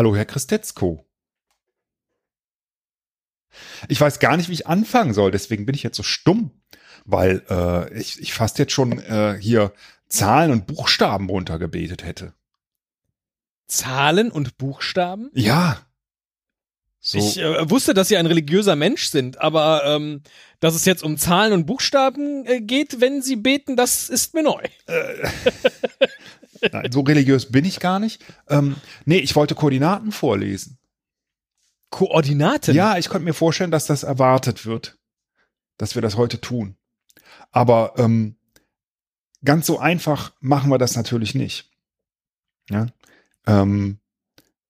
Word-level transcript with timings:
Hallo, 0.00 0.16
Herr 0.16 0.24
Christetzko. 0.24 1.06
Ich 3.86 4.00
weiß 4.00 4.18
gar 4.18 4.38
nicht, 4.38 4.48
wie 4.48 4.54
ich 4.54 4.66
anfangen 4.66 5.12
soll, 5.12 5.30
deswegen 5.30 5.66
bin 5.66 5.74
ich 5.74 5.82
jetzt 5.82 5.98
so 5.98 6.02
stumm, 6.02 6.52
weil 7.04 7.44
äh, 7.50 7.92
ich, 7.98 8.18
ich 8.18 8.32
fast 8.32 8.58
jetzt 8.58 8.72
schon 8.72 8.98
äh, 8.98 9.36
hier 9.38 9.74
Zahlen 10.08 10.52
und 10.52 10.66
Buchstaben 10.66 11.28
runtergebetet 11.28 12.02
hätte. 12.02 12.32
Zahlen 13.66 14.30
und 14.30 14.56
Buchstaben? 14.56 15.28
Ja. 15.34 15.86
So. 17.00 17.18
Ich 17.18 17.36
äh, 17.36 17.68
wusste, 17.68 17.92
dass 17.92 18.08
Sie 18.08 18.16
ein 18.16 18.24
religiöser 18.24 18.76
Mensch 18.76 19.10
sind, 19.10 19.38
aber 19.38 19.84
ähm, 19.84 20.22
dass 20.60 20.74
es 20.74 20.86
jetzt 20.86 21.02
um 21.02 21.18
Zahlen 21.18 21.52
und 21.52 21.66
Buchstaben 21.66 22.46
äh, 22.46 22.62
geht, 22.62 23.02
wenn 23.02 23.20
Sie 23.20 23.36
beten, 23.36 23.76
das 23.76 24.08
ist 24.08 24.32
mir 24.32 24.44
neu. 24.44 24.62
Äh, 24.86 25.28
nein, 26.72 26.92
so 26.92 27.00
religiös 27.00 27.50
bin 27.50 27.64
ich 27.64 27.80
gar 27.80 27.98
nicht. 27.98 28.24
Ähm, 28.48 28.76
nee, 29.04 29.18
ich 29.18 29.36
wollte 29.36 29.54
Koordinaten 29.54 30.12
vorlesen. 30.12 30.78
Koordinaten? 31.90 32.74
Ja, 32.74 32.96
ich 32.98 33.08
konnte 33.08 33.24
mir 33.24 33.34
vorstellen, 33.34 33.70
dass 33.70 33.86
das 33.86 34.04
erwartet 34.04 34.64
wird, 34.64 34.98
dass 35.76 35.94
wir 35.94 36.02
das 36.02 36.16
heute 36.16 36.40
tun. 36.40 36.76
Aber 37.50 37.94
ähm, 37.98 38.36
ganz 39.44 39.66
so 39.66 39.78
einfach 39.78 40.32
machen 40.40 40.70
wir 40.70 40.78
das 40.78 40.96
natürlich 40.96 41.34
nicht. 41.34 41.70
Ja. 42.70 42.86
Ähm, 43.46 43.98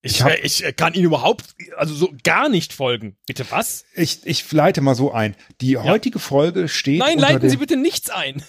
ich, 0.02 0.22
hab, 0.22 0.32
ich 0.42 0.64
kann 0.76 0.94
Ihnen 0.94 1.04
überhaupt, 1.04 1.54
also 1.76 1.94
so 1.94 2.14
gar 2.24 2.48
nicht 2.48 2.72
folgen. 2.72 3.16
Bitte 3.26 3.44
was? 3.50 3.84
Ich, 3.94 4.24
ich 4.24 4.50
leite 4.50 4.80
mal 4.80 4.94
so 4.94 5.12
ein. 5.12 5.36
Die 5.60 5.76
heutige 5.76 6.18
ja. 6.18 6.24
Folge 6.24 6.68
steht. 6.68 7.00
Nein, 7.00 7.18
leiten 7.18 7.50
Sie 7.50 7.58
bitte 7.58 7.76
nichts 7.76 8.08
ein. 8.08 8.42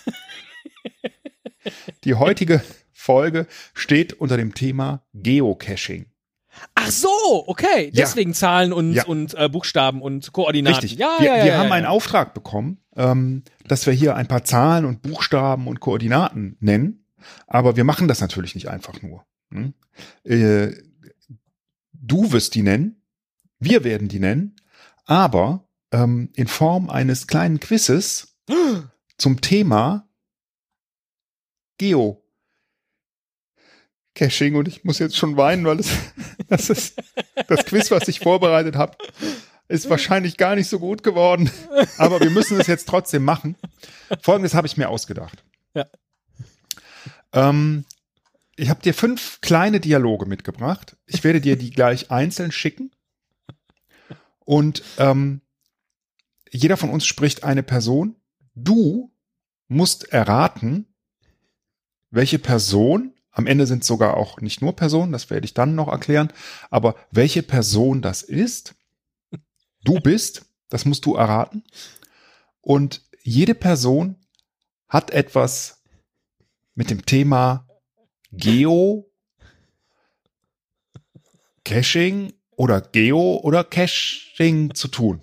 die 2.06 2.16
heutige 2.16 2.64
Folge 3.02 3.48
steht 3.74 4.14
unter 4.14 4.38
dem 4.38 4.54
Thema 4.54 5.04
Geocaching. 5.14 6.06
Ach 6.76 6.92
so, 6.92 7.10
okay. 7.48 7.92
Deswegen 7.96 8.32
ja. 8.32 8.36
Zahlen 8.36 8.74
und, 8.74 8.94
ja. 8.94 9.06
und 9.06 9.34
äh, 9.34 9.50
Buchstaben 9.50 10.02
und 10.02 10.32
Koordinaten. 10.34 10.80
Richtig. 10.82 11.00
Ja, 11.00 11.16
wir, 11.20 11.38
ja, 11.38 11.46
wir 11.46 11.58
haben 11.58 11.72
einen 11.72 11.88
Auftrag 11.88 12.34
bekommen, 12.34 12.78
ähm, 12.96 13.44
dass 13.66 13.86
wir 13.86 13.94
hier 13.94 14.16
ein 14.16 14.28
paar 14.28 14.44
Zahlen 14.44 14.86
und 14.86 15.02
Buchstaben 15.02 15.68
und 15.68 15.80
Koordinaten 15.80 16.58
nennen. 16.60 17.06
Aber 17.48 17.76
wir 17.76 17.84
machen 17.84 18.08
das 18.08 18.22
natürlich 18.22 18.54
nicht 18.54 18.70
einfach 18.70 19.02
nur. 19.02 19.26
Hm? 19.52 19.74
Äh, 20.24 20.72
du 21.94 22.32
wirst 22.32 22.54
die 22.54 22.64
nennen, 22.64 23.02
wir 23.60 23.84
werden 23.84 24.10
die 24.10 24.20
nennen, 24.20 24.56
aber 25.06 25.68
ähm, 25.92 26.30
in 26.36 26.48
Form 26.48 26.90
eines 26.90 27.28
kleinen 27.28 27.60
Quizzes 27.60 28.36
zum 29.18 29.42
Thema 29.42 30.08
Geo. 31.78 32.21
Caching 34.16 34.56
und 34.56 34.68
ich 34.68 34.84
muss 34.84 35.00
jetzt 35.00 35.18
schon 35.18 35.38
weinen, 35.38 35.66
weil 35.66 35.80
es, 35.80 35.92
das 36.48 36.70
ist 36.70 37.02
das 37.48 37.66
Quiz, 37.66 37.92
was 37.92 38.08
ich 38.08 38.20
vorbereitet 38.20 38.76
habe, 38.76 38.98
ist 39.68 39.90
wahrscheinlich 39.90 40.38
gar 40.38 40.56
nicht 40.56 40.68
so 40.68 40.80
gut 40.80 41.02
geworden. 41.04 41.50
Aber 41.98 42.20
wir 42.20 42.30
müssen 42.30 42.60
es 42.60 42.68
jetzt 42.68 42.88
trotzdem 42.88 43.24
machen. 43.24 43.56
Folgendes 44.22 44.54
habe 44.54 44.68
ich 44.68 44.78
mir 44.78 44.90
ausgedacht. 44.90 45.44
Ja. 45.74 45.86
Ähm, 47.32 47.86
ich 48.58 48.70
habe 48.70 48.82
dir 48.82 48.94
fünf 48.94 49.40
kleine 49.42 49.80
Dialoge 49.80 50.26
mitgebracht. 50.26 50.98
Ich 51.06 51.24
werde 51.24 51.42
dir 51.42 51.56
die 51.56 51.72
gleich 51.72 52.12
einzeln 52.12 52.52
schicken. 52.52 52.92
Und 54.40 54.84
ähm, 54.98 55.42
jeder 56.52 56.76
von 56.76 56.90
uns 56.90 57.06
spricht 57.06 57.44
eine 57.44 57.64
Person. 57.64 58.18
Du 58.54 59.12
musst 59.70 60.12
erraten, 60.12 60.94
welche 62.10 62.40
Person, 62.40 63.14
am 63.32 63.48
Ende 63.48 63.66
sind 63.66 63.84
sogar 63.84 64.18
auch 64.18 64.42
nicht 64.42 64.62
nur 64.62 64.76
Personen, 64.76 65.12
das 65.12 65.30
werde 65.30 65.46
ich 65.46 65.54
dann 65.54 65.76
noch 65.76 65.88
erklären, 65.88 66.32
aber 66.70 66.96
welche 67.12 67.44
Person 67.44 68.02
das 68.02 68.24
ist. 68.24 68.76
Du 69.84 70.00
bist, 70.00 70.46
das 70.70 70.86
musst 70.86 71.06
du 71.06 71.16
erraten. 71.16 71.64
Und 72.62 73.02
jede 73.24 73.56
Person 73.56 74.16
hat 74.88 75.12
etwas 75.12 75.82
mit 76.76 76.90
dem 76.90 77.06
Thema 77.06 77.68
Geo, 78.32 79.10
Caching 81.64 82.34
oder 82.52 82.82
Geo 82.82 83.40
oder 83.44 83.64
Caching 83.64 84.76
zu 84.76 84.88
tun. 84.88 85.22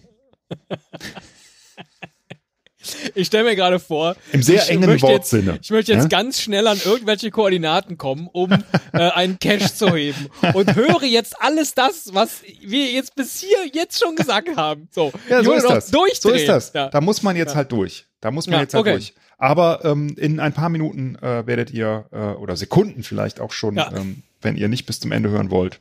Ich 3.15 3.27
stelle 3.29 3.45
mir 3.45 3.57
gerade 3.57 3.79
vor, 3.79 4.17
im 4.33 4.43
sehr 4.43 4.63
ich 4.63 4.71
engen 4.71 5.01
Wortsinne. 5.01 5.53
Jetzt, 5.53 5.65
ich 5.65 5.71
möchte 5.71 5.93
jetzt 5.93 6.05
ja? 6.05 6.09
ganz 6.09 6.41
schnell 6.41 6.67
an 6.67 6.81
irgendwelche 6.85 7.31
Koordinaten 7.31 7.99
kommen, 7.99 8.29
um 8.33 8.53
äh, 8.93 8.99
einen 8.99 9.39
Cache 9.39 9.73
zu 9.73 9.95
heben 9.95 10.29
und 10.55 10.75
höre 10.75 11.05
jetzt 11.05 11.41
alles 11.41 11.75
das, 11.75 12.11
was 12.13 12.43
wir 12.61 12.87
jetzt 12.87 13.15
bis 13.15 13.41
hier 13.41 13.59
jetzt 13.73 14.03
schon 14.03 14.17
gesagt 14.17 14.57
haben. 14.57 14.89
So, 14.91 15.13
ja, 15.29 15.43
so 15.43 15.53
ist 15.53 15.69
das. 15.69 15.89
So 15.89 16.05
ist 16.05 16.49
das. 16.49 16.73
Ja. 16.73 16.89
Da 16.89 17.01
muss 17.01 17.23
man 17.23 17.37
jetzt 17.37 17.55
halt 17.55 17.73
durch. 17.73 18.07
Da 18.21 18.31
muss 18.31 18.47
man 18.47 18.61
jetzt 18.61 18.75
halt 18.75 18.81
okay. 18.81 18.93
durch. 18.93 19.15
Aber 19.39 19.85
ähm, 19.85 20.15
in 20.19 20.41
ein 20.41 20.53
paar 20.53 20.69
Minuten 20.69 21.17
äh, 21.17 21.47
werdet 21.47 21.71
ihr, 21.71 22.07
äh, 22.11 22.19
oder 22.19 22.57
Sekunden 22.57 23.05
vielleicht 23.05 23.41
auch 23.41 23.53
schon, 23.53 23.79
ähm, 23.79 24.23
wenn 24.41 24.57
ihr 24.57 24.69
nicht 24.69 24.87
bis 24.87 24.99
zum 24.99 25.13
Ende 25.13 25.31
hören 25.31 25.51
wollt, 25.51 25.81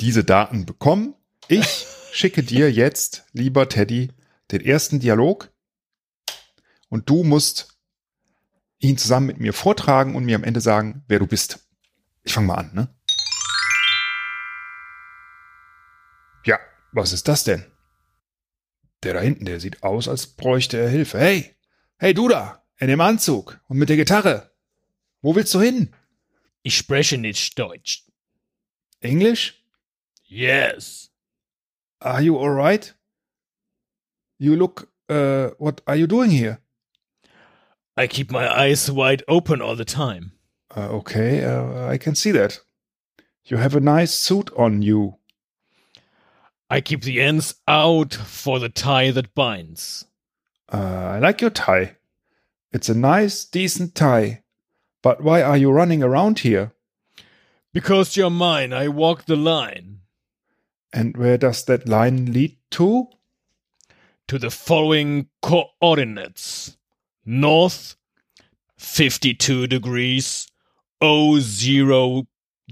diese 0.00 0.22
Daten 0.22 0.66
bekommen. 0.66 1.14
Ich 1.48 1.86
schicke 2.12 2.44
dir 2.44 2.70
jetzt, 2.70 3.24
lieber 3.32 3.68
Teddy, 3.68 4.10
den 4.50 4.60
ersten 4.60 5.00
Dialog 5.00 5.52
und 6.88 7.08
du 7.08 7.24
musst 7.24 7.76
ihn 8.78 8.98
zusammen 8.98 9.26
mit 9.26 9.40
mir 9.40 9.52
vortragen 9.52 10.14
und 10.14 10.24
mir 10.24 10.36
am 10.36 10.44
Ende 10.44 10.60
sagen, 10.60 11.04
wer 11.08 11.18
du 11.18 11.26
bist. 11.26 11.66
Ich 12.22 12.32
fange 12.32 12.48
mal 12.48 12.54
an, 12.56 12.74
ne? 12.74 12.94
Ja, 16.44 16.58
was 16.92 17.12
ist 17.12 17.28
das 17.28 17.44
denn? 17.44 17.64
Der 19.02 19.14
da 19.14 19.20
hinten, 19.20 19.44
der 19.44 19.60
sieht 19.60 19.82
aus, 19.82 20.08
als 20.08 20.26
bräuchte 20.26 20.78
er 20.78 20.88
Hilfe. 20.88 21.18
Hey, 21.18 21.56
hey 21.98 22.14
du 22.14 22.28
da, 22.28 22.64
in 22.78 22.88
dem 22.88 23.00
Anzug 23.00 23.60
und 23.68 23.78
mit 23.78 23.88
der 23.88 23.96
Gitarre. 23.96 24.52
Wo 25.22 25.34
willst 25.34 25.54
du 25.54 25.60
hin? 25.60 25.94
Ich 26.62 26.76
spreche 26.76 27.18
nicht 27.18 27.58
Deutsch. 27.58 28.04
Englisch? 29.00 29.64
Yes. 30.24 31.12
Are 32.00 32.20
you 32.20 32.38
alright? 32.38 32.95
You 34.38 34.56
look, 34.56 34.88
uh, 35.08 35.50
what 35.58 35.80
are 35.86 35.96
you 35.96 36.06
doing 36.06 36.30
here? 36.30 36.60
I 37.96 38.06
keep 38.06 38.30
my 38.30 38.46
eyes 38.46 38.90
wide 38.90 39.22
open 39.26 39.62
all 39.62 39.76
the 39.76 39.84
time. 39.84 40.32
Uh, 40.76 40.88
okay, 40.90 41.42
uh, 41.44 41.86
I 41.88 41.96
can 41.96 42.14
see 42.14 42.30
that. 42.32 42.60
You 43.46 43.56
have 43.56 43.74
a 43.74 43.80
nice 43.80 44.12
suit 44.12 44.50
on 44.56 44.82
you. 44.82 45.16
I 46.68 46.80
keep 46.80 47.02
the 47.02 47.22
ends 47.22 47.54
out 47.66 48.12
for 48.12 48.58
the 48.58 48.68
tie 48.68 49.12
that 49.12 49.34
binds. 49.34 50.04
Uh, 50.70 51.12
I 51.14 51.18
like 51.20 51.40
your 51.40 51.50
tie. 51.50 51.96
It's 52.72 52.88
a 52.88 52.94
nice, 52.94 53.44
decent 53.44 53.94
tie. 53.94 54.42
But 55.02 55.22
why 55.22 55.40
are 55.40 55.56
you 55.56 55.70
running 55.70 56.02
around 56.02 56.40
here? 56.40 56.72
Because 57.72 58.16
you're 58.16 58.30
mine, 58.30 58.72
I 58.72 58.88
walk 58.88 59.26
the 59.26 59.36
line. 59.36 60.00
And 60.92 61.16
where 61.16 61.38
does 61.38 61.64
that 61.66 61.88
line 61.88 62.32
lead 62.32 62.56
to? 62.72 63.08
To 64.28 64.38
the 64.40 64.50
following 64.50 65.28
coordinates 65.40 66.76
North 67.24 67.94
52 68.76 69.68
degrees 69.68 70.48
00 71.00 72.26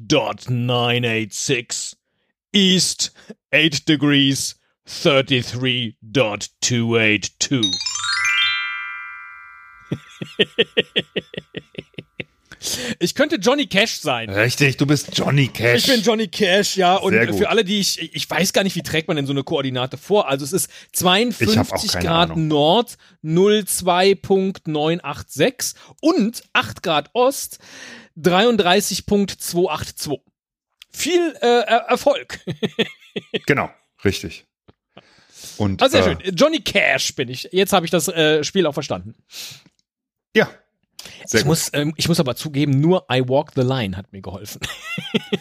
dot 0.04 0.50
986 0.50 1.94
East 2.52 3.10
8 3.52 3.84
degrees 3.84 4.56
33.282. 4.88 7.72
Ich 12.98 13.14
könnte 13.14 13.36
Johnny 13.36 13.66
Cash 13.66 14.00
sein. 14.00 14.28
Richtig, 14.30 14.76
du 14.76 14.86
bist 14.86 15.16
Johnny 15.16 15.48
Cash. 15.48 15.84
Ich 15.84 15.92
bin 15.92 16.02
Johnny 16.02 16.28
Cash, 16.28 16.76
ja. 16.76 16.96
Und 16.96 17.14
für 17.36 17.48
alle, 17.48 17.64
die 17.64 17.80
ich, 17.80 18.14
ich 18.14 18.28
weiß 18.28 18.52
gar 18.52 18.64
nicht, 18.64 18.76
wie 18.76 18.82
trägt 18.82 19.08
man 19.08 19.16
denn 19.16 19.26
so 19.26 19.32
eine 19.32 19.44
Koordinate 19.44 19.96
vor? 19.98 20.28
Also 20.28 20.44
es 20.44 20.52
ist 20.52 20.70
52 20.92 21.92
Grad 21.92 22.30
Ahnung. 22.30 22.48
Nord, 22.48 22.96
02.986 23.24 25.74
und 26.00 26.42
8 26.52 26.82
Grad 26.82 27.10
Ost, 27.12 27.58
33.282 28.18 30.18
viel 30.94 31.34
äh, 31.42 31.62
Erfolg. 31.88 32.40
genau, 33.46 33.70
richtig. 34.04 34.46
Und, 35.58 35.82
ah, 35.82 35.88
sehr 35.88 36.00
äh, 36.00 36.04
schön. 36.04 36.34
Johnny 36.34 36.60
Cash 36.60 37.14
bin 37.14 37.28
ich. 37.28 37.48
Jetzt 37.52 37.72
habe 37.72 37.84
ich 37.84 37.90
das 37.90 38.08
äh, 38.08 38.44
Spiel 38.44 38.66
auch 38.66 38.72
verstanden. 38.72 39.14
Ja. 40.34 40.48
Sehr 41.26 41.40
ich, 41.40 41.46
muss, 41.46 41.70
ähm, 41.72 41.92
ich 41.96 42.08
muss 42.08 42.20
aber 42.20 42.36
zugeben, 42.36 42.80
nur 42.80 43.06
I 43.10 43.22
Walk 43.26 43.52
the 43.54 43.62
Line 43.62 43.96
hat 43.96 44.12
mir 44.12 44.20
geholfen. 44.20 44.60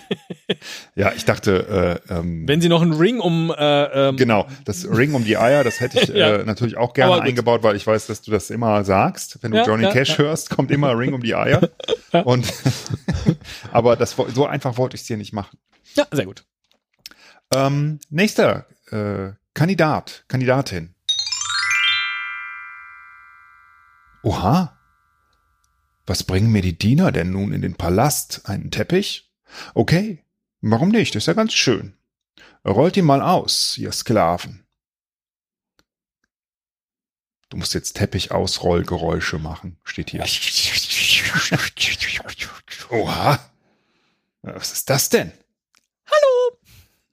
ja, 0.95 1.12
ich 1.15 1.25
dachte, 1.25 2.01
äh, 2.10 2.13
ähm, 2.13 2.48
wenn 2.48 2.62
sie 2.62 2.69
noch 2.69 2.81
einen 2.81 2.94
Ring 2.94 3.19
um 3.19 3.51
äh, 3.51 4.10
ähm, 4.10 4.18
genau 4.18 4.48
das 4.65 4.88
Ring 4.89 5.13
um 5.13 5.24
die 5.24 5.38
Eier, 5.38 5.63
das 5.63 5.80
hätte 5.80 6.00
ich 6.00 6.10
ja. 6.15 6.38
äh, 6.38 6.45
natürlich 6.45 6.77
auch 6.77 6.94
gerne 6.94 7.21
eingebaut, 7.21 7.63
weil 7.63 7.75
ich 7.75 7.86
weiß, 7.86 8.07
dass 8.07 8.21
du 8.21 8.31
das 8.31 8.50
immer 8.50 8.83
sagst. 8.83 9.39
Wenn 9.42 9.51
du 9.51 9.57
ja, 9.57 9.65
Johnny 9.65 9.83
ja, 9.83 9.92
Cash 9.92 10.18
hörst, 10.18 10.50
kommt 10.50 10.71
immer 10.71 10.98
Ring 10.98 11.13
um 11.13 11.21
die 11.21 11.36
Eier. 11.36 11.69
Und 12.24 12.51
aber 13.71 13.95
das 13.95 14.15
so 14.33 14.45
einfach 14.45 14.77
wollte 14.77 14.95
ich 14.95 15.01
es 15.01 15.07
dir 15.07 15.18
nicht 15.18 15.33
machen. 15.33 15.57
Ja, 15.95 16.06
sehr 16.12 16.25
gut. 16.25 16.44
Ähm, 17.54 18.00
nächster 18.10 18.65
äh, 18.92 19.31
Kandidat, 19.54 20.25
Kandidatin. 20.27 20.95
Oha. 24.24 24.77
Was 26.05 26.23
bringen 26.23 26.51
mir 26.51 26.61
die 26.61 26.77
Diener 26.77 27.11
denn 27.11 27.31
nun 27.31 27.53
in 27.53 27.61
den 27.61 27.75
Palast? 27.75 28.41
Einen 28.45 28.71
Teppich? 28.71 29.31
Okay, 29.73 30.23
warum 30.61 30.89
nicht? 30.89 31.15
Ist 31.15 31.27
ja 31.27 31.33
ganz 31.33 31.53
schön. 31.53 31.97
Rollt 32.65 32.97
ihn 32.97 33.05
mal 33.05 33.21
aus, 33.21 33.77
ihr 33.77 33.91
Sklaven. 33.91 34.65
Du 37.50 37.57
musst 37.57 37.73
jetzt 37.73 37.97
Teppich-Ausrollgeräusche 37.97 39.38
machen, 39.38 39.77
steht 39.83 40.09
hier. 40.09 40.23
Oha. 42.89 43.51
Was 44.41 44.73
ist 44.73 44.89
das 44.89 45.09
denn? 45.09 45.31
Hallo. 46.05 46.57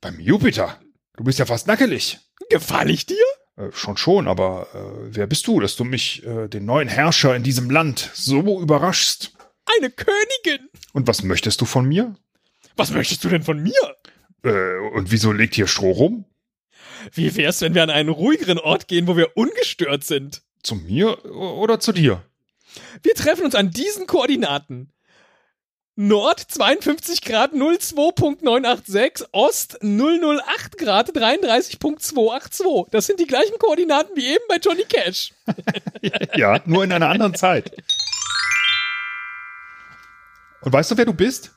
Beim 0.00 0.18
Jupiter. 0.18 0.80
Du 1.16 1.24
bist 1.24 1.38
ja 1.38 1.46
fast 1.46 1.66
nackelig. 1.66 2.18
Gefall 2.48 2.90
ich 2.90 3.06
dir? 3.06 3.24
Äh, 3.60 3.72
schon 3.72 3.96
schon, 3.96 4.28
aber 4.28 4.68
äh, 4.74 5.14
wer 5.14 5.26
bist 5.26 5.46
du, 5.46 5.60
dass 5.60 5.76
du 5.76 5.84
mich, 5.84 6.24
äh, 6.24 6.48
den 6.48 6.64
neuen 6.64 6.88
Herrscher 6.88 7.34
in 7.36 7.42
diesem 7.42 7.70
Land, 7.70 8.10
so 8.14 8.60
überraschst? 8.60 9.32
Eine 9.76 9.90
Königin. 9.90 10.68
Und 10.92 11.06
was 11.06 11.22
möchtest 11.22 11.60
du 11.60 11.64
von 11.64 11.86
mir? 11.86 12.14
Was 12.76 12.90
möchtest 12.90 13.22
du 13.24 13.28
denn 13.28 13.42
von 13.42 13.62
mir? 13.62 13.96
Äh, 14.42 14.78
und 14.94 15.10
wieso 15.10 15.32
liegt 15.32 15.54
hier 15.54 15.66
Stroh 15.66 15.92
rum? 15.92 16.24
Wie 17.12 17.34
wär's, 17.36 17.60
wenn 17.60 17.74
wir 17.74 17.82
an 17.82 17.90
einen 17.90 18.08
ruhigeren 18.08 18.58
Ort 18.58 18.88
gehen, 18.88 19.06
wo 19.06 19.16
wir 19.16 19.36
ungestört 19.36 20.04
sind? 20.04 20.42
Zu 20.62 20.74
mir 20.74 21.24
oder 21.34 21.80
zu 21.80 21.92
dir? 21.92 22.22
Wir 23.02 23.14
treffen 23.14 23.44
uns 23.44 23.54
an 23.54 23.70
diesen 23.70 24.06
Koordinaten. 24.06 24.92
Nord 25.96 26.40
52 26.40 27.20
Grad 27.22 27.52
02.986, 27.52 29.26
Ost 29.32 29.78
008 29.82 30.78
Grad 30.78 31.10
33.282. 31.10 32.86
Das 32.90 33.06
sind 33.06 33.20
die 33.20 33.26
gleichen 33.26 33.58
Koordinaten 33.58 34.16
wie 34.16 34.28
eben 34.28 34.44
bei 34.48 34.56
Johnny 34.56 34.84
Cash. 34.84 35.34
ja, 36.36 36.60
nur 36.64 36.84
in 36.84 36.92
einer 36.92 37.08
anderen 37.08 37.34
Zeit. 37.34 37.72
Und 40.62 40.72
weißt 40.72 40.90
du, 40.90 40.96
wer 40.96 41.04
du 41.06 41.14
bist? 41.14 41.52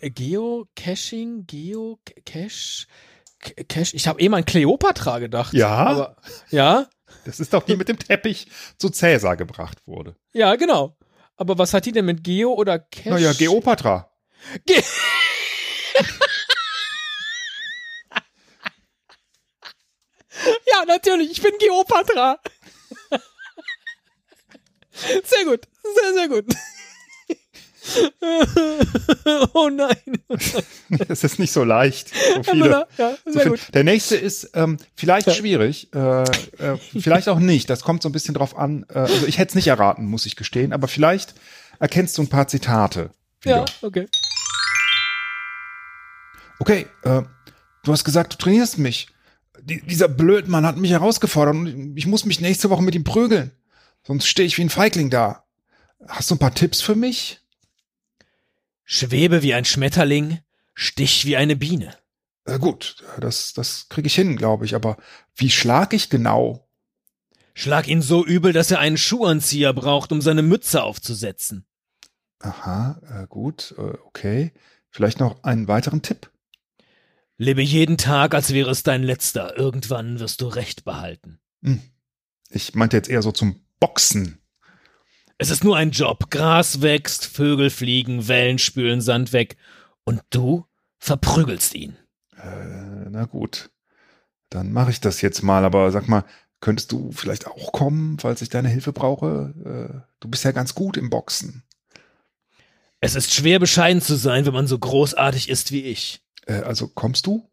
Äh, 0.00 0.10
Geocaching, 0.10 1.46
Geocache, 1.46 2.86
Cache. 3.68 3.96
Ich 3.96 4.08
habe 4.08 4.20
eben 4.20 4.34
an 4.34 4.44
Cleopatra 4.44 5.18
gedacht. 5.18 5.52
Ja. 5.52 5.68
Aber, 5.68 6.16
ja. 6.50 6.88
Das 7.24 7.40
ist 7.40 7.52
doch 7.52 7.62
die 7.62 7.76
mit 7.76 7.88
dem 7.88 7.98
Teppich 7.98 8.48
zu 8.78 8.90
Cäsar 8.90 9.36
gebracht 9.36 9.78
wurde. 9.86 10.16
Ja, 10.32 10.56
genau. 10.56 10.96
Aber 11.38 11.56
was 11.56 11.72
hat 11.72 11.86
die 11.86 11.92
denn 11.92 12.04
mit 12.04 12.24
Geo 12.24 12.52
oder 12.52 12.80
Cache? 12.80 13.10
Naja, 13.10 13.32
Geopatra. 13.32 14.10
Ge 14.66 14.82
ja, 20.72 20.84
natürlich. 20.86 21.30
Ich 21.30 21.40
bin 21.40 21.52
Geopatra. 21.58 22.40
Sehr 24.92 25.44
gut. 25.44 25.60
Sehr, 25.94 26.12
sehr 26.12 26.28
gut. 26.28 26.44
oh 29.54 29.68
nein. 29.68 29.96
Es 31.08 31.24
ist 31.24 31.38
nicht 31.38 31.52
so 31.52 31.64
leicht. 31.64 32.10
So 32.36 32.42
viele, 32.42 32.86
ja, 32.96 33.14
so 33.26 33.40
viel. 33.40 33.58
Der 33.72 33.84
nächste 33.84 34.16
ist 34.16 34.50
ähm, 34.54 34.78
vielleicht 34.94 35.26
ja. 35.26 35.34
schwierig, 35.34 35.88
äh, 35.94 36.22
äh, 36.22 36.76
vielleicht 36.98 37.28
auch 37.28 37.38
nicht. 37.38 37.68
Das 37.70 37.82
kommt 37.82 38.02
so 38.02 38.08
ein 38.08 38.12
bisschen 38.12 38.34
drauf 38.34 38.56
an. 38.56 38.86
Äh, 38.88 39.00
also 39.00 39.26
ich 39.26 39.38
hätte 39.38 39.50
es 39.50 39.54
nicht 39.54 39.68
erraten, 39.68 40.06
muss 40.06 40.26
ich 40.26 40.36
gestehen, 40.36 40.72
aber 40.72 40.88
vielleicht 40.88 41.34
erkennst 41.78 42.16
du 42.18 42.22
ein 42.22 42.28
paar 42.28 42.48
Zitate. 42.48 43.10
Wieder. 43.42 43.56
Ja, 43.56 43.64
okay. 43.82 44.08
Okay, 46.58 46.86
äh, 47.04 47.22
du 47.84 47.92
hast 47.92 48.04
gesagt, 48.04 48.32
du 48.32 48.38
trainierst 48.38 48.78
mich. 48.78 49.08
Die, 49.60 49.80
dieser 49.82 50.08
Blödmann 50.08 50.66
hat 50.66 50.76
mich 50.76 50.90
herausgefordert 50.90 51.54
und 51.54 51.96
ich 51.96 52.06
muss 52.06 52.24
mich 52.24 52.40
nächste 52.40 52.70
Woche 52.70 52.82
mit 52.82 52.94
ihm 52.94 53.04
prügeln. 53.04 53.52
Sonst 54.04 54.26
stehe 54.26 54.46
ich 54.46 54.56
wie 54.58 54.62
ein 54.62 54.70
Feigling 54.70 55.10
da. 55.10 55.44
Hast 56.06 56.30
du 56.30 56.34
ein 56.34 56.38
paar 56.38 56.54
Tipps 56.54 56.80
für 56.80 56.94
mich? 56.94 57.40
Schwebe 58.90 59.42
wie 59.42 59.52
ein 59.52 59.66
Schmetterling, 59.66 60.38
stich 60.72 61.26
wie 61.26 61.36
eine 61.36 61.56
Biene. 61.56 61.94
Äh, 62.46 62.58
gut, 62.58 63.04
das, 63.20 63.52
das 63.52 63.90
kriege 63.90 64.06
ich 64.06 64.14
hin, 64.14 64.34
glaube 64.38 64.64
ich, 64.64 64.74
aber 64.74 64.96
wie 65.36 65.50
schlag 65.50 65.92
ich 65.92 66.08
genau? 66.08 66.66
Schlag 67.52 67.86
ihn 67.86 68.00
so 68.00 68.24
übel, 68.24 68.54
dass 68.54 68.70
er 68.70 68.78
einen 68.78 68.96
Schuhanzieher 68.96 69.74
braucht, 69.74 70.10
um 70.10 70.22
seine 70.22 70.40
Mütze 70.40 70.82
aufzusetzen. 70.82 71.66
Aha, 72.38 72.98
äh, 73.10 73.26
gut, 73.26 73.74
äh, 73.76 73.98
okay. 74.06 74.52
Vielleicht 74.88 75.20
noch 75.20 75.44
einen 75.44 75.68
weiteren 75.68 76.00
Tipp? 76.00 76.30
Lebe 77.36 77.60
jeden 77.60 77.98
Tag, 77.98 78.34
als 78.34 78.54
wäre 78.54 78.70
es 78.70 78.84
dein 78.84 79.02
letzter. 79.02 79.58
Irgendwann 79.58 80.18
wirst 80.18 80.40
du 80.40 80.46
Recht 80.46 80.86
behalten. 80.86 81.40
Hm. 81.62 81.82
Ich 82.48 82.74
meinte 82.74 82.96
jetzt 82.96 83.10
eher 83.10 83.20
so 83.20 83.32
zum 83.32 83.60
Boxen. 83.80 84.38
Es 85.38 85.50
ist 85.50 85.62
nur 85.62 85.76
ein 85.76 85.92
Job. 85.92 86.30
Gras 86.30 86.82
wächst, 86.82 87.24
Vögel 87.24 87.70
fliegen, 87.70 88.26
Wellen 88.26 88.58
spülen 88.58 89.00
Sand 89.00 89.32
weg. 89.32 89.56
Und 90.04 90.20
du 90.30 90.66
verprügelst 90.98 91.74
ihn. 91.74 91.96
Äh, 92.36 93.08
na 93.08 93.24
gut. 93.24 93.70
Dann 94.50 94.72
mache 94.72 94.90
ich 94.90 95.00
das 95.00 95.20
jetzt 95.20 95.42
mal. 95.42 95.64
Aber 95.64 95.92
sag 95.92 96.08
mal, 96.08 96.24
könntest 96.60 96.90
du 96.90 97.12
vielleicht 97.12 97.46
auch 97.46 97.70
kommen, 97.70 98.18
falls 98.18 98.42
ich 98.42 98.48
deine 98.48 98.68
Hilfe 98.68 98.92
brauche? 98.92 99.54
Äh, 99.64 100.00
du 100.18 100.28
bist 100.28 100.44
ja 100.44 100.50
ganz 100.50 100.74
gut 100.74 100.96
im 100.96 101.08
Boxen. 101.08 101.62
Es 103.00 103.14
ist 103.14 103.32
schwer 103.32 103.60
bescheiden 103.60 104.02
zu 104.02 104.16
sein, 104.16 104.44
wenn 104.44 104.54
man 104.54 104.66
so 104.66 104.76
großartig 104.76 105.48
ist 105.48 105.70
wie 105.70 105.82
ich. 105.82 106.20
Äh, 106.46 106.62
also 106.62 106.88
kommst 106.88 107.26
du? 107.26 107.48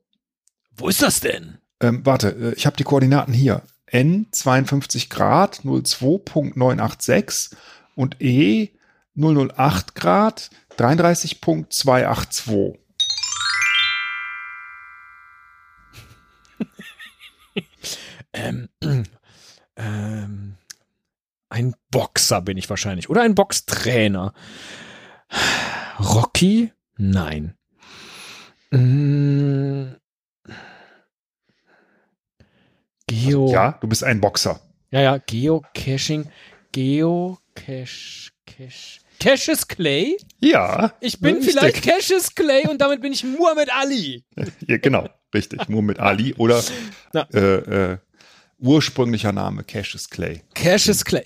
Wo 0.76 0.90
ist 0.90 1.04
das 1.04 1.20
denn? 1.20 1.60
Ähm, 1.82 2.04
warte, 2.04 2.30
äh, 2.30 2.54
ich 2.56 2.66
habe 2.66 2.78
die 2.78 2.84
Koordinaten 2.84 3.34
hier. 3.34 3.62
N 3.86 4.26
52 4.32 5.12
Grad 5.12 5.60
02.986 5.60 7.52
und 7.96 8.22
E 8.22 8.70
008 9.16 9.96
Grad 9.96 10.52
33.282. 10.78 12.78
ähm, 18.34 18.70
ähm, 19.78 20.58
ein 21.50 21.76
Boxer 21.92 22.42
bin 22.42 22.58
ich 22.58 22.70
wahrscheinlich. 22.70 23.10
Oder 23.10 23.22
ein 23.22 23.36
Boxtrainer. 23.36 24.34
Rocky? 26.00 26.74
Nein. 26.98 27.56
Mmh. 28.72 29.96
Geo. 33.08 33.52
Ja, 33.52 33.78
du 33.80 33.88
bist 33.88 34.04
ein 34.04 34.20
Boxer. 34.20 34.60
Ja, 34.92 35.02
ja, 35.02 35.18
Geocaching. 35.18 36.30
Geocache. 37.56 38.32
Cache. 38.46 39.00
Cassius 39.20 39.68
Clay? 39.68 40.18
Ja. 40.40 40.94
Ich 41.02 41.20
bin 41.20 41.38
richtig. 41.38 41.54
vielleicht 41.54 41.84
Cassius 41.84 42.36
Clay 42.36 42.68
und 42.68 42.80
damit 42.80 43.02
bin 43.02 43.14
ich 43.14 43.24
Muhammad 43.24 43.70
Ali. 43.74 44.24
Ja, 44.68 44.78
genau, 44.78 45.10
richtig. 45.34 45.68
Muhammad 45.70 46.00
Ali 46.00 46.34
oder 46.36 46.64
äh, 47.34 47.40
äh, 47.40 47.98
ursprünglicher 48.60 49.32
Name 49.32 49.64
Cassius 49.64 50.10
Clay. 50.10 50.44
Cassius 50.54 51.04
Clay. 51.04 51.24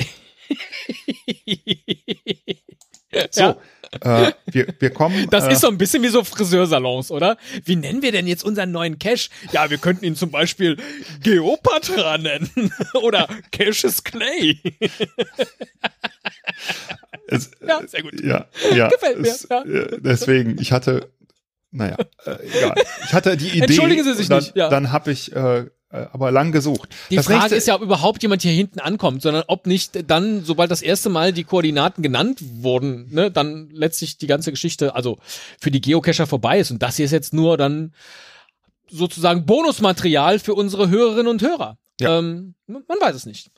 so, 3.31 3.41
ja. 3.41 3.57
Äh, 4.01 4.33
wir, 4.45 4.67
wir 4.79 4.89
kommen. 4.91 5.27
Das 5.31 5.45
äh, 5.45 5.53
ist 5.53 5.61
so 5.61 5.67
ein 5.67 5.77
bisschen 5.77 6.03
wie 6.03 6.09
so 6.09 6.23
Friseursalons, 6.23 7.11
oder? 7.11 7.37
Wie 7.65 7.75
nennen 7.75 8.01
wir 8.01 8.11
denn 8.11 8.27
jetzt 8.27 8.43
unseren 8.43 8.71
neuen 8.71 8.99
Cash? 8.99 9.29
Ja, 9.51 9.69
wir 9.69 9.79
könnten 9.79 10.05
ihn 10.05 10.15
zum 10.15 10.29
Beispiel 10.29 10.77
Geopatra 11.23 12.17
nennen 12.17 12.71
oder 13.01 13.27
Cassius 13.51 14.03
Clay. 14.03 14.59
es, 17.27 17.51
ja, 17.65 17.81
sehr 17.87 18.03
gut. 18.03 18.21
Ja, 18.23 18.47
ja. 18.73 18.89
Gefällt 18.89 19.19
mir. 19.19 19.27
Es, 19.27 19.47
ja. 19.49 19.63
Äh, 19.63 19.99
deswegen, 20.01 20.59
ich 20.59 20.71
hatte, 20.71 21.09
naja, 21.71 21.97
äh, 22.25 22.37
egal. 22.57 22.75
Ich 23.05 23.13
hatte 23.13 23.37
die 23.37 23.47
Idee. 23.57 23.65
Entschuldigen 23.65 24.03
Sie 24.03 24.13
sich 24.13 24.29
dann, 24.29 24.39
nicht. 24.39 24.55
Ja. 24.55 24.69
Dann 24.69 24.91
habe 24.91 25.11
ich 25.11 25.35
äh, 25.35 25.65
äh, 25.91 26.05
aber 26.11 26.31
lang 26.31 26.51
gesucht. 26.51 26.89
Die 27.09 27.15
das 27.15 27.25
Frage 27.25 27.55
ist 27.55 27.67
ja, 27.67 27.75
ob 27.75 27.81
überhaupt 27.81 28.21
jemand 28.21 28.43
hier 28.43 28.51
hinten 28.51 28.79
ankommt, 28.79 29.23
sondern 29.23 29.43
ob 29.47 29.65
nicht 29.65 30.09
dann, 30.09 30.43
sobald 30.43 30.69
das 30.69 30.83
erste 30.83 31.09
Mal 31.09 31.33
die 31.33 31.43
Koordinaten 31.43 32.03
genannt 32.03 32.39
wurden, 32.41 33.07
ne, 33.11 33.31
dann 33.31 33.69
letztlich 33.71 34.17
die 34.17 34.27
ganze 34.27 34.51
Geschichte, 34.51 34.93
also 34.95 35.17
für 35.59 35.71
die 35.71 35.81
Geocacher 35.81 36.27
vorbei 36.27 36.59
ist. 36.59 36.69
Und 36.69 36.83
das 36.83 36.97
hier 36.97 37.05
ist 37.05 37.11
jetzt 37.11 37.33
nur 37.33 37.57
dann 37.57 37.93
sozusagen 38.87 39.45
Bonusmaterial 39.45 40.37
für 40.39 40.53
unsere 40.53 40.89
Hörerinnen 40.89 41.27
und 41.27 41.41
Hörer. 41.41 41.77
Ja. 41.99 42.19
Ähm, 42.19 42.53
man 42.67 42.83
weiß 43.01 43.15
es 43.15 43.25
nicht. 43.25 43.49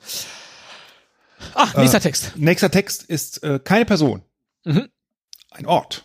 Ach, 1.54 1.76
nächster 1.76 1.98
äh, 1.98 2.02
Text. 2.02 2.32
Nächster 2.36 2.70
Text 2.70 3.04
ist 3.04 3.42
äh, 3.42 3.58
keine 3.62 3.84
Person. 3.84 4.22
Mhm. 4.64 4.88
Ein 5.50 5.66
Ort. 5.66 6.04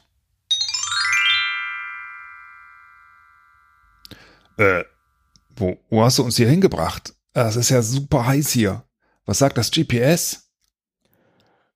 Äh, 4.58 4.84
wo, 5.56 5.78
wo 5.90 6.04
hast 6.04 6.18
du 6.18 6.24
uns 6.24 6.38
hier 6.38 6.50
hingebracht? 6.50 7.14
Es 7.34 7.56
ist 7.56 7.70
ja 7.70 7.82
super 7.82 8.26
heiß 8.26 8.50
hier. 8.52 8.84
Was 9.26 9.40
sagt 9.40 9.58
das 9.58 9.72
GPS? 9.72 10.48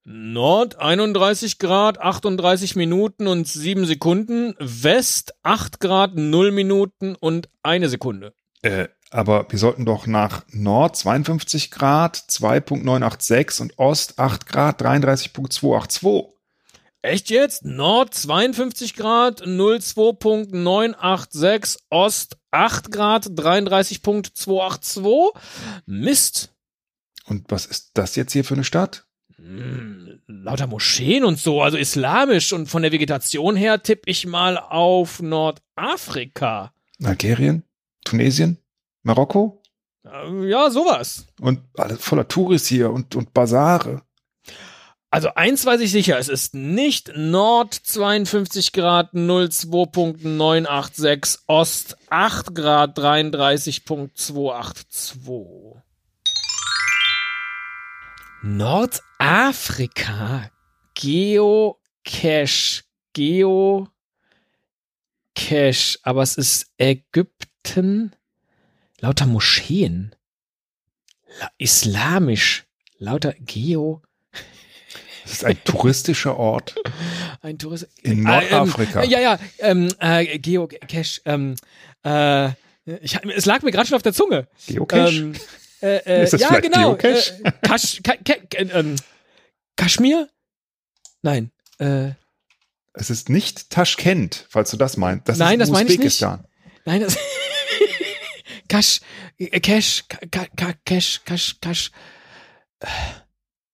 Nord 0.04 0.80
31 0.80 1.60
Grad 1.60 2.00
38 2.00 2.76
Minuten 2.76 3.28
und 3.28 3.48
7 3.48 3.86
Sekunden, 3.86 4.56
West 4.58 5.36
8 5.44 5.80
Grad 5.80 6.16
0 6.16 6.52
Minuten 6.52 7.16
und 7.16 7.50
eine 7.62 7.88
Sekunde. 7.88 8.34
Äh, 8.64 8.88
aber 9.12 9.46
wir 9.50 9.60
sollten 9.60 9.86
doch 9.86 10.08
nach 10.08 10.44
Nord 10.52 10.96
52 10.96 11.70
Grad 11.70 12.16
2.986 12.16 13.62
und 13.62 13.78
Ost 13.78 14.18
8 14.18 14.48
Grad 14.48 14.82
33.282. 14.82 16.32
Echt 17.04 17.30
jetzt? 17.30 17.66
Nord 17.66 18.14
52 18.14 18.94
Grad 18.96 19.42
02.986, 19.44 21.80
Ost 21.90 22.38
8 22.52 22.92
Grad 22.92 23.26
33.282. 23.28 25.36
Mist. 25.86 26.54
Und 27.26 27.50
was 27.50 27.66
ist 27.66 27.92
das 27.96 28.16
jetzt 28.16 28.34
hier 28.34 28.46
für 28.46 28.54
eine 28.54 28.64
Stadt? 28.64 29.08
Hm, 29.36 30.22
lauter 30.28 30.68
Moscheen 30.68 31.26
und 31.26 31.40
so, 31.40 31.64
also 31.64 31.78
islamisch 31.78 32.54
und 32.54 32.68
von 32.68 32.84
der 32.84 32.92
Vegetation 32.92 33.56
her 33.56 33.82
tippe 33.82 34.08
ich 34.10 34.28
mal 34.28 34.58
auf 34.58 35.22
Nordafrika. 35.22 36.72
Algerien? 37.04 37.64
Tunesien? 38.06 38.61
Marokko? 39.04 39.62
Äh, 40.06 40.50
Ja, 40.50 40.70
sowas. 40.70 41.26
Und 41.40 41.62
alles 41.78 42.04
voller 42.04 42.28
Touris 42.28 42.68
hier 42.68 42.92
und, 42.92 43.16
und 43.16 43.34
Basare. 43.34 44.02
Also 45.14 45.34
eins 45.36 45.66
weiß 45.66 45.82
ich 45.82 45.92
sicher, 45.92 46.18
es 46.18 46.30
ist 46.30 46.56
nicht 46.56 47.12
Nord 47.18 47.74
52 47.74 48.72
Grad 48.72 49.14
02.986, 49.14 51.40
Ost 51.48 51.98
8 52.10 52.56
Grad 52.56 52.98
33.282. 52.98 55.82
Nordafrika. 58.44 60.50
Geocache. 60.96 62.84
Geocache. 63.14 63.92
Aber 66.04 66.22
es 66.24 66.38
ist 66.38 66.72
Ägypten. 66.78 68.14
Lauter 69.02 69.26
Moscheen. 69.26 70.16
La 71.40 71.50
Islamisch. 71.58 72.66
Lauter 73.00 73.34
Geo. 73.40 74.02
Das 75.24 75.32
ist 75.34 75.46
ein 75.46 75.58
touristischer 75.64 76.38
Ort 76.38 76.76
Ein 77.42 77.58
Tourist. 77.58 77.88
in 78.04 78.26
Ah, 78.28 78.42
ähm, 78.42 78.50
Nordafrika. 78.52 79.04
ja, 79.04 79.20
ja, 79.20 79.40
ähm, 79.60 79.92
äh, 80.00 80.38
Geocache. 80.38 81.22
Ähm, 81.26 81.56
äh, 82.06 82.50
ich, 83.02 83.18
es 83.36 83.46
lag 83.46 83.64
mir 83.64 83.72
gerade 83.72 83.88
schon 83.88 83.96
auf 83.96 84.04
der 84.04 84.14
Zunge. 84.14 84.48
Geocache? 84.68 85.10
Ähm, 85.10 85.34
äh, 85.82 85.98
äh, 85.98 86.24
Ist 86.24 86.34
das 86.34 86.42
ja, 86.42 86.60
genau. 86.60 86.96
Geocache? 86.96 87.42
Äh, 87.44 87.52
Kasch, 87.64 88.02
ka, 88.04 88.14
ka, 88.24 88.34
äh, 88.56 88.64
ähm, 88.80 88.96
Kaschmir? 89.76 90.30
Nein. 91.24 91.52
Äh, 91.80 92.12
es 92.94 93.10
ist 93.10 93.30
nicht 93.30 93.70
Taschkent, 93.72 94.46
falls 94.50 94.70
du 94.70 94.78
das 94.78 94.98
meinst. 94.98 95.28
Das 95.28 95.38
Nein, 95.40 95.60
ist 95.60 95.70
das 95.70 95.74
meine 95.74 95.90
ich 95.92 95.98
nicht. 95.98 96.22
Nein, 96.86 97.02
das. 97.02 97.18
Kasch, 98.72 99.02
äh, 99.38 99.60
Cash, 99.60 100.06
Cash, 100.86 101.22
Cash, 101.26 101.58
Cash. 101.60 101.92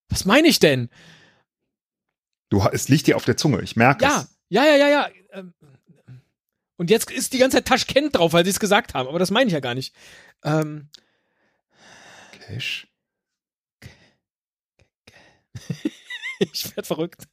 Was 0.10 0.26
meine 0.26 0.48
ich 0.48 0.58
denn? 0.58 0.90
Du, 2.50 2.64
es 2.72 2.90
liegt 2.90 3.06
dir 3.06 3.16
auf 3.16 3.26
der 3.26 3.38
Zunge, 3.38 3.62
ich 3.62 3.76
merke 3.76 4.04
Ja, 4.04 4.22
es. 4.22 4.40
ja, 4.50 4.66
ja, 4.66 4.76
ja, 4.76 4.90
ja. 4.90 5.10
Ähm, 5.34 5.54
Und 6.78 6.90
jetzt 6.90 7.12
ist 7.12 7.34
die 7.34 7.38
ganze 7.38 7.58
Zeit 7.58 7.68
Taschkent 7.68 8.16
drauf, 8.16 8.34
weil 8.34 8.44
sie 8.44 8.50
es 8.50 8.60
gesagt 8.60 8.96
haben, 8.96 9.08
aber 9.08 9.20
das 9.20 9.30
meine 9.30 9.48
ich 9.48 9.54
ja 9.54 9.60
gar 9.60 9.76
nicht. 9.76 9.94
Ähm, 10.44 10.90
Cash. 12.32 12.88
ich 16.40 16.76
werde 16.76 16.88
verrückt. 16.88 17.28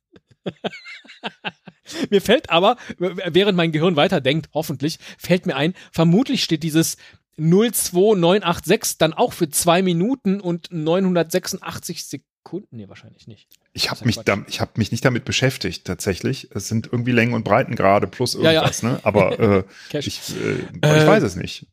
mir 2.11 2.21
fällt 2.21 2.51
aber, 2.51 2.77
während 2.99 3.57
mein 3.57 3.73
Gehirn 3.73 3.97
weiterdenkt, 3.97 4.51
hoffentlich, 4.53 4.99
fällt 5.17 5.47
mir 5.47 5.57
ein, 5.57 5.73
vermutlich 5.93 6.45
steht 6.45 6.63
dieses 6.63 6.99
02986 7.39 8.99
dann 8.99 9.13
auch 9.13 9.33
für 9.33 9.49
zwei 9.51 9.83
Minuten 9.83 10.41
und 10.41 10.69
986 10.71 12.05
Sekunden. 12.07 12.77
Nee, 12.77 12.89
wahrscheinlich 12.89 13.27
nicht. 13.27 13.49
Ich 13.73 13.91
habe 13.91 14.01
ja 14.01 14.07
mich, 14.07 14.19
ich 14.49 14.61
hab 14.61 14.77
mich 14.79 14.93
nicht 14.93 15.05
damit 15.05 15.25
beschäftigt, 15.25 15.87
tatsächlich. 15.87 16.49
Es 16.55 16.69
sind 16.69 16.87
irgendwie 16.93 17.13
Längen 17.13 17.35
und 17.35 17.43
Breiten 17.45 17.75
gerade 17.75 18.07
plus 18.07 18.35
Ja, 18.35 18.43
ja. 18.43 18.53
irgendwas, 18.53 18.83
ne? 18.83 19.01
Aber 19.03 19.39
äh, 19.59 19.65
Cash. 19.91 20.07
ich, 20.07 20.21
äh, 20.37 20.87
Äh, 20.87 21.01
ich 21.03 21.07
weiß 21.07 21.23
es 21.23 21.37
nicht. 21.37 21.67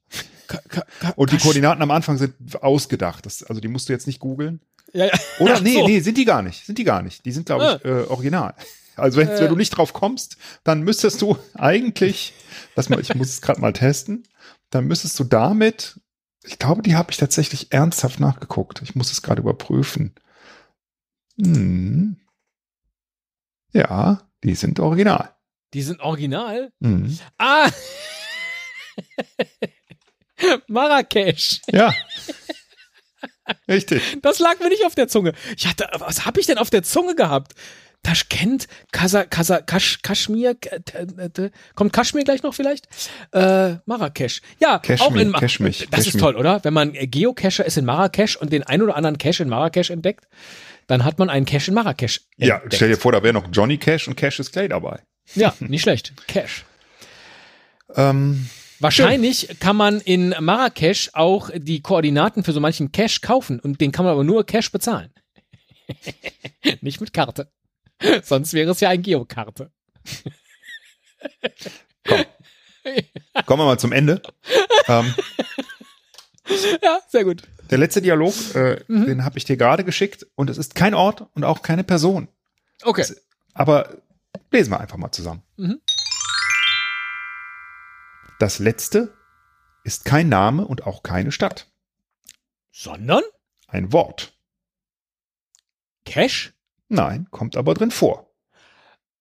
Ka- 0.48 0.62
ka- 0.68 0.86
ka- 1.00 1.14
Und 1.16 1.32
die 1.32 1.38
Koordinaten 1.38 1.82
am 1.82 1.92
Anfang 1.92 2.18
sind 2.18 2.34
ausgedacht. 2.64 3.26
Das, 3.26 3.44
also 3.44 3.62
die 3.62 3.68
musst 3.68 3.90
du 3.90 3.94
jetzt 3.94 4.08
nicht 4.08 4.20
googeln. 4.20 4.62
Ja, 4.94 5.06
ja. 5.06 5.12
Oder? 5.40 5.62
Nee, 5.62 5.76
so. 5.76 5.88
nee, 5.88 6.00
sind 6.02 6.18
die 6.18 6.26
gar 6.26 6.42
nicht. 6.42 6.66
Sind 6.66 6.78
die 6.78 6.84
gar 6.84 7.02
nicht. 7.02 7.24
Die 7.26 7.32
sind, 7.32 7.46
glaube 7.46 7.80
ich, 7.82 7.86
äh, 7.90 8.04
original. 8.10 8.54
Also 9.02 9.20
wenn, 9.20 9.30
Äh. 9.30 9.40
wenn 9.40 9.50
du 9.50 9.56
nicht 9.56 9.72
drauf 9.72 9.94
kommst, 9.94 10.38
dann 10.64 10.82
müsstest 10.82 11.22
du 11.22 11.38
eigentlich, 11.54 12.34
lass 12.76 12.90
mal, 12.90 13.00
ich 13.00 13.14
muss 13.16 13.30
es 13.30 13.42
gerade 13.42 13.62
mal 13.62 13.74
testen, 13.74 14.28
dann 14.70 14.86
müsstest 14.86 15.20
du 15.20 15.24
damit, 15.24 16.00
ich 16.44 16.60
glaube, 16.60 16.82
die 16.82 16.96
habe 16.96 17.12
ich 17.12 17.18
tatsächlich 17.18 17.72
ernsthaft 17.74 18.20
nachgeguckt. 18.20 18.82
Ich 18.82 18.96
muss 18.96 19.12
es 19.12 19.22
gerade 19.22 19.42
überprüfen. 19.42 20.16
Hm. 21.40 22.18
Ja, 23.74 24.28
die 24.44 24.56
sind 24.56 24.80
original. 24.80 25.34
Die 25.74 25.82
sind 25.82 26.02
original. 26.02 26.72
Hm. 26.82 27.18
Ah! 27.38 27.70
Marrakesch. 30.68 31.62
Ja. 31.72 31.94
Richtig. 33.68 34.18
Das 34.22 34.40
lag 34.40 34.60
mir 34.60 34.70
nicht 34.70 34.86
auf 34.86 34.96
der 34.96 35.08
Zunge. 35.08 35.34
Ich 35.58 35.68
hatte, 35.68 35.88
was 36.00 36.26
habe 36.26 36.40
ich 36.40 36.48
denn 36.48 36.58
auf 36.58 36.70
der 36.70 36.84
Zunge 36.84 37.16
gehabt? 37.16 37.54
Taschkent, 38.04 38.68
Kasa, 38.92 39.26
Kasa, 39.26 39.62
Kasch, 39.62 40.02
Kaschmir, 40.02 40.56
kommt 41.76 41.94
Kaschmir 41.94 42.24
gleich 42.24 42.42
noch 42.42 42.54
vielleicht? 42.54 42.88
Äh, 43.32 43.76
Marrakesch. 43.86 44.42
Ja, 44.60 44.78
auch 44.78 44.82
Kaschmir, 44.82 45.22
in 45.22 45.30
Ma 45.30 45.40
Kaschmich, 45.40 45.88
Das 45.92 46.02
ist 46.02 46.06
Kaschmir. 46.14 46.22
toll, 46.22 46.36
oder? 46.36 46.64
Wenn 46.64 46.74
man 46.74 46.94
Geocacher 46.94 47.64
ist 47.66 47.78
in 47.78 47.86
Marrakesch 47.86 48.36
und 48.38 48.52
den 48.52 48.64
ein 48.64 48.82
oder 48.82 48.96
anderen 48.96 49.18
Cache 49.20 49.44
in 49.44 49.50
Marrakesch 49.50 49.92
entdeckt, 49.92 50.28
dann 50.88 51.04
hat 51.06 51.20
man 51.20 51.30
einen 51.30 51.46
Cache 51.46 51.68
in 51.70 51.76
Marrakesch. 51.76 52.22
Ja, 52.38 52.56
entdeckt. 52.56 52.76
stell 52.76 52.90
dir 52.90 52.98
vor, 52.98 53.12
da 53.12 53.22
wäre 53.22 53.34
noch 53.34 53.48
Johnny 53.52 53.78
Cash 53.78 54.08
und 54.08 54.16
Cassius 54.16 54.52
Clay 54.52 54.68
dabei. 54.68 55.00
Ja, 55.36 55.54
nicht 55.60 55.84
schlecht. 55.84 56.14
Cache. 56.28 56.64
Ähm, 57.96 58.50
Wahrscheinlich 58.80 59.60
kann 59.60 59.76
man 59.76 60.02
in 60.02 60.34
Marrakesch 60.40 61.12
auch 61.14 61.52
die 61.56 61.82
Koordinaten 61.82 62.44
für 62.44 62.52
so 62.52 62.60
manchen 62.60 62.92
Cache 62.92 63.20
kaufen 63.22 63.60
und 63.60 63.80
den 63.80 63.92
kann 63.92 64.06
man 64.06 64.14
aber 64.14 64.24
nur 64.24 64.44
Cash 64.44 64.72
bezahlen. 64.72 65.12
Nicht 66.82 67.00
mit 67.00 67.14
Karte. 67.14 67.52
Sonst 68.24 68.54
wäre 68.54 68.72
es 68.72 68.80
ja 68.80 68.90
ein 68.90 69.02
Geokarte. 69.02 69.72
kommen 73.46 73.62
wir 73.62 73.66
mal 73.66 73.80
zum 73.80 73.92
Ende. 73.92 74.22
ähm, 74.88 75.14
Ja, 76.82 77.00
sehr 77.08 77.24
gut. 77.24 77.44
Der 77.70 77.78
letzte 77.78 78.02
Dialog, 78.02 78.34
äh, 78.56 78.84
Mhm. 78.88 79.06
den 79.06 79.24
habe 79.24 79.38
ich 79.38 79.46
dir 79.46 79.56
gerade 79.58 79.84
geschickt 79.84 80.26
und 80.36 80.50
es 80.50 80.58
ist 80.58 80.76
kein 80.76 80.94
Ort 80.94 81.28
und 81.34 81.44
auch 81.46 81.62
keine 81.62 81.84
Person. 81.84 82.28
Okay. 82.84 83.06
Aber 83.54 83.98
lesen 84.52 84.72
wir 84.72 84.80
einfach 84.80 84.98
mal 84.98 85.12
zusammen. 85.12 85.44
Mhm. 85.58 85.80
Das 88.40 88.60
letzte 88.60 89.14
ist 89.84 90.04
kein 90.04 90.28
Name 90.30 90.66
und 90.66 90.86
auch 90.86 91.04
keine 91.04 91.32
Stadt. 91.32 91.68
Sondern 92.72 93.24
Ein 93.68 93.94
Wort. 93.94 94.34
Cash. 96.06 96.54
Nein, 96.92 97.28
kommt 97.32 97.56
aber 97.56 97.74
drin 97.74 97.90
vor. 97.90 98.30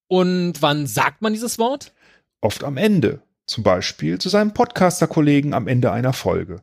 Und 0.09 0.61
wann 0.61 0.89
sagt 0.89 1.23
man 1.23 1.33
dieses 1.33 1.57
Wort? 1.61 1.95
Oft 2.41 2.65
am 2.65 2.77
Ende. 2.77 3.23
Zum 3.47 3.63
Beispiel 3.63 4.19
zu 4.19 4.29
seinem 4.29 4.53
Podcaster-Kollegen 4.53 5.55
am 5.55 5.69
Ende 5.69 5.93
einer 5.93 6.13
Folge. 6.13 6.63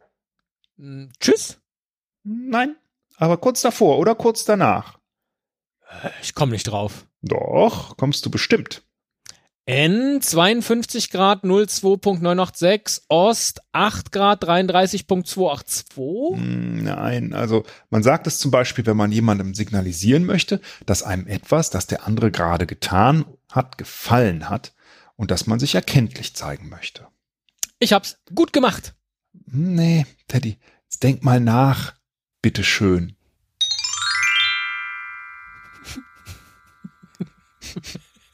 Hm, 0.78 1.10
Tschüss. 1.18 1.62
Nein, 2.24 2.76
aber 3.16 3.38
kurz 3.38 3.62
davor 3.62 4.00
oder 4.00 4.16
kurz 4.16 4.44
danach. 4.44 5.00
Ich 6.22 6.36
komme 6.36 6.52
nicht 6.52 6.66
drauf. 6.66 7.08
Doch, 7.22 7.96
kommst 7.96 8.26
du 8.26 8.30
bestimmt. 8.30 8.84
N 9.70 10.22
52 10.22 11.10
Grad 11.10 11.44
02.986, 11.44 13.02
Ost 13.10 13.60
8 13.74 14.14
Grad 14.14 14.42
33.282. 14.46 16.38
Mm, 16.38 16.84
Nein, 16.86 17.34
also 17.34 17.66
man 17.90 18.02
sagt 18.02 18.28
es 18.28 18.40
zum 18.40 18.50
Beispiel, 18.50 18.86
wenn 18.86 18.96
man 18.96 19.12
jemandem 19.12 19.54
signalisieren 19.54 20.24
möchte, 20.26 20.62
dass 20.86 21.04
einem 21.04 21.28
etwas, 21.28 21.70
das 21.70 21.86
der 21.86 22.08
andere 22.08 22.32
gerade 22.32 22.66
getan 22.66 23.26
hat, 23.52 23.78
gefallen 23.78 24.50
hat 24.50 24.74
und 25.18 25.32
dass 25.32 25.48
man 25.48 25.60
sich 25.60 25.76
erkenntlich 25.76 26.34
zeigen 26.34 26.70
möchte. 26.70 27.06
Ich 27.80 27.92
hab's 27.92 28.22
gut 28.34 28.54
gemacht. 28.54 28.96
Hm, 29.52 29.76
Nee, 29.76 30.06
Teddy, 30.30 30.60
jetzt 30.86 31.04
denk 31.04 31.26
mal 31.26 31.42
nach, 31.42 31.94
bitteschön. 32.42 33.18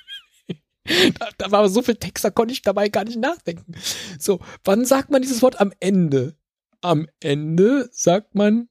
Da, 1.19 1.29
da 1.37 1.51
war 1.51 1.69
so 1.69 1.81
viel 1.81 1.95
Text, 1.95 2.23
da 2.23 2.29
konnte 2.29 2.53
ich 2.53 2.61
dabei 2.61 2.89
gar 2.89 3.03
nicht 3.03 3.19
nachdenken. 3.19 3.75
So, 4.17 4.39
wann 4.63 4.85
sagt 4.85 5.11
man 5.11 5.21
dieses 5.21 5.41
Wort 5.41 5.59
am 5.59 5.71
Ende? 5.79 6.35
Am 6.81 7.07
Ende 7.19 7.89
sagt 7.91 8.35
man 8.35 8.69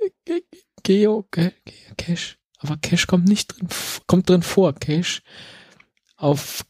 Ge- 0.00 0.12
Ge- 0.24 0.44
Geo, 0.82 1.26
Ge- 1.30 1.52
Geocache. 1.64 2.36
Aber 2.58 2.76
Cash 2.78 3.06
kommt 3.06 3.28
nicht 3.28 3.48
drin, 3.56 3.68
kommt 4.06 4.28
drin 4.28 4.42
vor. 4.42 4.74
Cash 4.74 5.22
auf, 6.16 6.64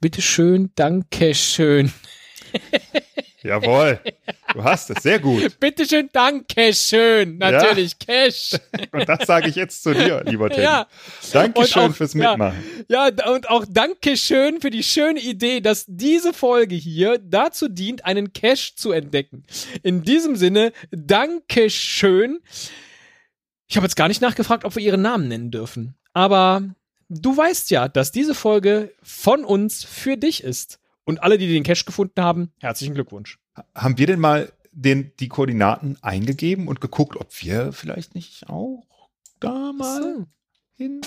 bitteschön, 0.00 0.70
danke 0.74 1.34
schön. 1.34 1.92
Jawohl. 3.44 4.00
Du 4.54 4.64
hast 4.64 4.88
es, 4.88 5.02
sehr 5.02 5.18
gut. 5.18 5.56
Bitteschön, 5.60 6.08
danke 6.12 6.72
schön. 6.72 7.36
Natürlich, 7.36 7.92
ja. 7.92 8.06
Cash. 8.06 8.52
Und 8.92 9.06
das 9.06 9.26
sage 9.26 9.48
ich 9.48 9.54
jetzt 9.54 9.82
zu 9.82 9.92
dir, 9.92 10.22
lieber 10.24 10.48
Teddy. 10.48 10.62
Ja. 10.62 10.86
Dankeschön 11.30 11.82
auch, 11.82 11.94
fürs 11.94 12.14
Mitmachen. 12.14 12.64
Ja, 12.88 13.08
ja, 13.08 13.30
und 13.30 13.50
auch 13.50 13.66
Dankeschön 13.68 14.62
für 14.62 14.70
die 14.70 14.82
schöne 14.82 15.20
Idee, 15.20 15.60
dass 15.60 15.84
diese 15.86 16.32
Folge 16.32 16.74
hier 16.74 17.18
dazu 17.18 17.68
dient, 17.68 18.04
einen 18.06 18.32
Cash 18.32 18.76
zu 18.76 18.92
entdecken. 18.92 19.44
In 19.82 20.02
diesem 20.02 20.36
Sinne, 20.36 20.72
Dankeschön. 20.90 22.40
Ich 23.68 23.76
habe 23.76 23.86
jetzt 23.86 23.96
gar 23.96 24.08
nicht 24.08 24.22
nachgefragt, 24.22 24.64
ob 24.64 24.74
wir 24.76 24.82
ihren 24.82 25.02
Namen 25.02 25.28
nennen 25.28 25.50
dürfen. 25.50 25.96
Aber 26.14 26.62
du 27.10 27.36
weißt 27.36 27.70
ja, 27.70 27.88
dass 27.88 28.10
diese 28.10 28.34
Folge 28.34 28.92
von 29.02 29.44
uns 29.44 29.84
für 29.84 30.16
dich 30.16 30.42
ist. 30.42 30.78
Und 31.04 31.22
alle, 31.22 31.38
die 31.38 31.52
den 31.52 31.62
Cache 31.62 31.84
gefunden 31.84 32.20
haben, 32.22 32.52
herzlichen 32.60 32.94
Glückwunsch. 32.94 33.38
Haben 33.74 33.98
wir 33.98 34.06
denn 34.06 34.20
mal 34.20 34.52
den, 34.72 35.12
die 35.20 35.28
Koordinaten 35.28 35.98
eingegeben 36.02 36.66
und 36.66 36.80
geguckt, 36.80 37.16
ob 37.16 37.28
wir 37.42 37.72
vielleicht 37.72 38.14
nicht 38.14 38.48
auch 38.48 38.84
da 39.40 39.72
mal 39.72 40.02
so. 40.02 40.26
hin? 40.76 41.00